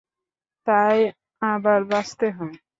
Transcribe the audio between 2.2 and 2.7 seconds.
হয়।